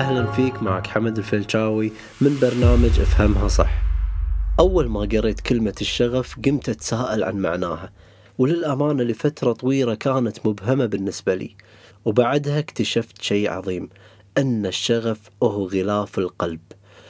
أهلا 0.00 0.32
فيك 0.32 0.62
معك 0.62 0.86
حمد 0.86 1.18
الفلشاوي 1.18 1.92
من 2.20 2.38
برنامج 2.42 3.00
أفهمها 3.00 3.48
صح. 3.48 3.70
أول 4.60 4.88
ما 4.88 5.00
قريت 5.00 5.40
كلمة 5.40 5.74
الشغف 5.80 6.36
قمت 6.44 6.68
أتساءل 6.68 7.24
عن 7.24 7.36
معناها 7.36 7.92
وللأمانة 8.38 9.02
لفترة 9.02 9.52
طويلة 9.52 9.94
كانت 9.94 10.46
مبهمة 10.46 10.86
بالنسبة 10.86 11.34
لي. 11.34 11.56
وبعدها 12.04 12.58
اكتشفت 12.58 13.22
شيء 13.22 13.50
عظيم 13.50 13.88
أن 14.38 14.66
الشغف 14.66 15.20
هو 15.42 15.66
غلاف 15.66 16.18
القلب. 16.18 16.60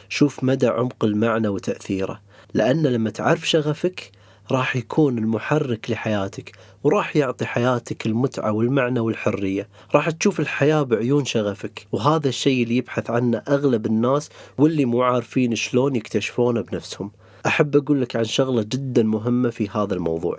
شوف 0.08 0.44
مدى 0.44 0.66
عمق 0.66 1.04
المعنى 1.04 1.48
وتأثيره 1.48 2.20
لأن 2.54 2.86
لما 2.86 3.10
تعرف 3.10 3.48
شغفك 3.48 4.10
راح 4.52 4.76
يكون 4.76 5.18
المحرك 5.18 5.90
لحياتك 5.90 6.52
وراح 6.84 7.16
يعطي 7.16 7.46
حياتك 7.46 8.06
المتعة 8.06 8.52
والمعنى 8.52 9.00
والحرية. 9.00 9.68
راح 9.94 10.10
تشوف 10.10 10.40
الحياة 10.40 10.82
بعيون 10.82 11.24
شغفك 11.24 11.86
وهذا 11.92 12.28
الشيء 12.28 12.62
اللي 12.62 12.76
يبحث 12.76 13.10
عنه 13.10 13.42
أغلب 13.48 13.86
الناس 13.86 14.30
واللي 14.58 14.84
مو 14.84 15.02
عارفين 15.02 15.54
شلون 15.54 15.96
يكتشفونه 15.96 16.60
بنفسهم. 16.60 17.10
أحب 17.46 17.76
أقول 17.76 18.00
لك 18.00 18.16
عن 18.16 18.24
شغلة 18.24 18.62
جدا 18.62 19.02
مهمة 19.02 19.50
في 19.50 19.68
هذا 19.68 19.94
الموضوع. 19.94 20.38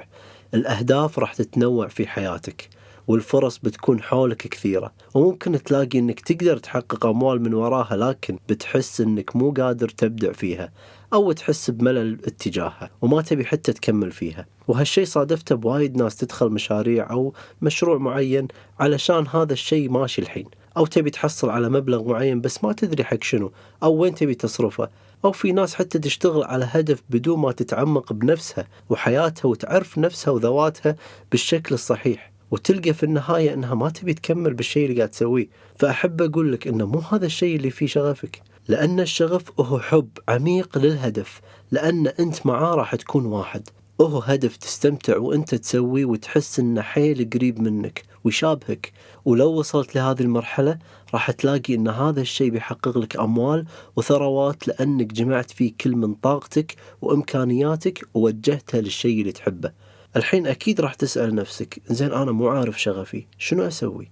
الأهداف 0.53 1.19
راح 1.19 1.33
تتنوع 1.33 1.87
في 1.87 2.07
حياتك 2.07 2.69
والفرص 3.07 3.57
بتكون 3.57 4.01
حولك 4.01 4.37
كثيرة. 4.37 4.93
وممكن 5.13 5.63
تلاقي 5.63 5.99
إنك 5.99 6.19
تقدر 6.19 6.57
تحقق 6.57 7.05
أموال 7.05 7.41
من 7.41 7.53
وراها 7.53 7.97
لكن 7.97 8.39
بتحس 8.49 9.01
إنك 9.01 9.35
مو 9.35 9.51
قادر 9.51 9.89
تبدع 9.89 10.31
فيها. 10.31 10.71
أو 11.13 11.31
تحس 11.31 11.69
بملل 11.69 12.17
اتجاهها 12.25 12.89
وما 13.01 13.21
تبي 13.21 13.45
حتى 13.45 13.73
تكمل 13.73 14.11
فيها. 14.11 14.45
وهالشيء 14.67 15.05
صادفته 15.05 15.55
بوايد 15.55 15.97
ناس 15.97 16.15
تدخل 16.15 16.49
مشاريع 16.49 17.11
أو 17.11 17.33
مشروع 17.61 17.97
معين 17.97 18.47
علشان 18.79 19.27
هذا 19.27 19.53
الشيء 19.53 19.89
ماشي 19.89 20.21
الحين. 20.21 20.45
أو 20.77 20.85
تبي 20.85 21.09
تحصل 21.09 21.49
على 21.49 21.69
مبلغ 21.69 22.03
معين 22.03 22.41
بس 22.41 22.63
ما 22.63 22.73
تدري 22.73 23.03
حق 23.03 23.23
شنو 23.23 23.51
أو 23.83 23.93
وين 23.93 24.15
تبي 24.15 24.35
تصرفه. 24.35 24.89
أو 25.25 25.31
في 25.31 25.51
ناس 25.51 25.75
حتى 25.75 25.99
تشتغل 25.99 26.43
على 26.43 26.67
هدف 26.69 27.03
بدون 27.09 27.39
ما 27.39 27.51
تتعمق 27.51 28.13
بنفسها 28.13 28.67
وحياتها 28.89 29.49
وتعرف 29.49 29.97
نفسها 29.97 30.31
وذواتها 30.31 30.95
بالشكل 31.31 31.75
الصحيح. 31.75 32.31
وتلقى 32.51 32.93
في 32.93 33.03
النهاية 33.03 33.53
إنها 33.53 33.75
ما 33.75 33.89
تبي 33.89 34.13
تكمل 34.13 34.53
بالشيء 34.53 34.85
اللي 34.85 34.97
قاعد 34.97 35.09
تسويه. 35.09 35.47
فأحب 35.75 36.21
أقول 36.21 36.51
لك 36.51 36.67
إنه 36.67 36.85
مو 36.85 36.99
هذا 36.99 37.25
الشيء 37.25 37.55
اللي 37.55 37.69
فيه 37.69 37.87
شغفك. 37.87 38.41
لأن 38.67 38.99
الشغف 38.99 39.59
هو 39.59 39.79
حب 39.79 40.09
عميق 40.29 40.77
للهدف 40.77 41.41
لأن 41.71 42.07
أنت 42.07 42.45
معاه 42.45 42.75
راح 42.75 42.95
تكون 42.95 43.25
واحد. 43.25 43.69
هو 44.01 44.19
هدف 44.19 44.57
تستمتع 44.57 45.17
وأنت 45.17 45.55
تسويه 45.55 46.05
وتحس 46.05 46.59
انه 46.59 46.81
حيل 46.81 47.29
قريب 47.33 47.59
منك 47.59 48.03
ويشابهك. 48.23 48.91
ولو 49.25 49.51
وصلت 49.51 49.95
لهذه 49.95 50.21
المرحلة 50.21 50.79
راح 51.13 51.31
تلاقي 51.31 51.75
إن 51.75 51.87
هذا 51.87 52.21
الشيء 52.21 52.49
بيحقق 52.49 52.97
لك 52.97 53.19
أموال 53.19 53.65
وثروات 53.95 54.67
لأنك 54.67 55.13
جمعت 55.13 55.51
فيه 55.51 55.73
كل 55.81 55.95
من 55.95 56.13
طاقتك 56.13 56.75
وإمكانياتك 57.01 58.07
ووجهتها 58.13 58.81
للشيء 58.81 59.21
اللي 59.21 59.31
تحبه. 59.31 59.71
الحين 60.15 60.47
أكيد 60.47 60.81
راح 60.81 60.93
تسأل 60.93 61.35
نفسك 61.35 61.81
زين 61.87 62.11
أنا 62.11 62.31
مو 62.31 62.47
عارف 62.47 62.81
شغفي 62.81 63.25
شنو 63.37 63.67
أسوي؟ 63.67 64.11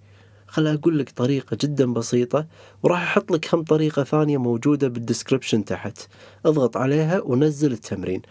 خل 0.50 0.68
أقول 0.68 1.00
لك 1.00 1.10
طريقة 1.10 1.58
جدا 1.62 1.94
بسيطة 1.94 2.48
وراح 2.84 3.02
أحط 3.02 3.32
لك 3.32 3.56
هم 3.56 3.64
طريقة 3.64 4.04
ثانية 4.04 4.38
موجودة 4.38 4.88
بالدسكربشن 4.88 5.66
تحت. 5.66 6.08
أضغط 6.46 6.78
عليها 6.78 7.22
ونزل 7.22 7.72
التمرين. 7.72 8.22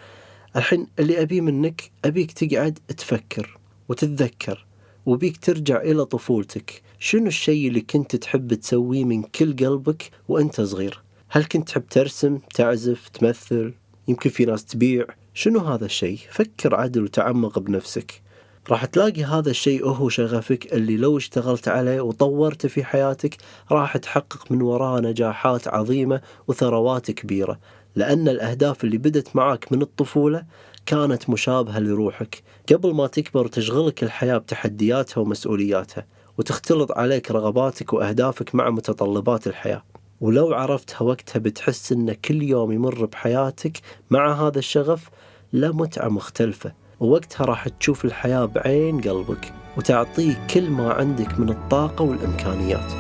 الحين 0.57 0.87
اللي 0.99 1.23
ابيه 1.23 1.41
منك 1.41 1.91
أبيك 2.05 2.33
تقعد 2.33 2.79
تفكر 2.97 3.59
وتتذكر 3.89 4.67
وبيك 5.07 5.37
ترجع 5.37 5.81
إلى 5.81 6.05
طفولتك. 6.05 6.83
شنو 6.99 7.27
الشيء 7.27 7.69
اللي 7.69 7.81
كنت 7.81 8.17
تحب 8.17 8.55
تسويه 8.55 9.05
من 9.05 9.23
كل 9.23 9.57
قلبك 9.57 10.11
وأنت 10.29 10.61
صغير؟ 10.61 11.03
هل 11.29 11.45
كنت 11.45 11.69
تحب 11.69 11.87
ترسم 11.87 12.39
تعزف 12.55 13.09
تمثل؟ 13.09 13.75
يمكن 14.09 14.31
في 14.31 14.45
ناس 14.45 14.65
تبيع. 14.65 15.07
شنو 15.35 15.59
هذا 15.59 15.85
الشيء 15.85 16.19
فكر 16.31 16.75
عدل 16.75 17.03
وتعمق 17.03 17.59
بنفسك. 17.59 18.28
راح 18.71 18.85
تلاقي 18.85 19.25
هذا 19.25 19.51
الشيء 19.51 19.87
هو 19.87 20.09
شغفك 20.09 20.73
اللي 20.73 20.97
لو 20.97 21.17
اشتغلت 21.17 21.69
عليه 21.69 22.01
وطورته 22.01 22.69
في 22.69 22.85
حياتك 22.85 23.37
راح 23.73 23.97
تحقق 23.97 24.53
من 24.53 24.63
وراه 24.63 25.01
نجاحات 25.01 25.69
عظيمة 25.69 26.21
وثروات 26.49 27.11
كبيرة. 27.11 27.59
لأن 27.97 28.29
الأهداف 28.29 28.85
اللي 28.85 28.99
بدت 28.99 29.37
معاك 29.37 29.73
من 29.73 29.83
الطفولة 29.83 30.45
كانت 30.87 31.31
مشابهة 31.31 31.79
لروحك. 31.79 32.43
قبل 32.73 32.95
ما 32.95 33.07
تكبر 33.07 33.45
وتشغلك 33.45 34.03
الحياة 34.03 34.39
بتحدياتها 34.39 35.21
ومسؤولياتها 35.21 36.07
وتختلط 36.39 36.93
عليك 36.93 37.31
رغباتك 37.31 37.93
وأهدافك 37.93 38.55
مع 38.55 38.71
متطلبات 38.71 39.47
الحياة. 39.47 39.83
ولو 40.21 40.55
عرفتها 40.55 41.03
وقتها 41.03 41.41
بتحس 41.41 41.93
إن 41.93 42.13
كل 42.13 42.43
يوم 42.43 42.73
يمر 42.73 43.05
بحياتك 43.05 43.81
مع 44.11 44.33
هذا 44.33 44.59
الشغف 44.59 45.09
له 45.53 45.73
متعة 45.73 46.09
مختلفة. 46.09 46.88
ووقتها 47.01 47.45
راح 47.45 47.69
تشوف 47.69 48.05
الحياة 48.05 48.45
بعين 48.45 49.01
قلبك 49.01 49.53
وتعطيه 49.77 50.47
كل 50.55 50.71
ما 50.71 50.93
عندك 50.93 51.41
من 51.41 51.49
الطاقة 51.49 52.03
والإمكانيات. 52.03 52.93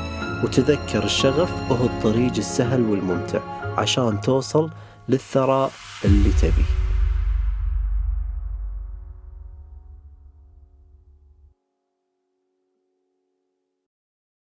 وتذكر 0.44 1.04
الشغف 1.04 1.72
هو 1.72 1.86
الطريق 1.86 2.32
السهل 2.36 2.82
والممتع 2.82 3.40
عشان 3.78 4.20
توصل 4.20 4.70
للثراء 5.08 5.70
اللي 6.04 6.30
تبيه. 6.30 6.87